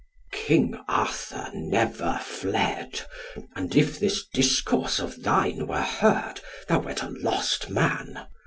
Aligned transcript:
"King 0.33 0.79
Arthur 0.87 1.51
never 1.53 2.19
fled, 2.23 3.01
and 3.55 3.75
if 3.75 3.99
this 3.99 4.25
discourse 4.33 4.97
of 4.97 5.21
thine 5.21 5.67
were 5.67 5.81
heard, 5.83 6.41
thou 6.67 6.79
wert 6.79 7.03
a 7.03 7.09
lost 7.09 7.69
man. 7.69 8.25